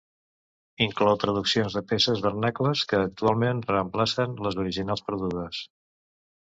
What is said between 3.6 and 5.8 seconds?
reemplacen les originals perdudes.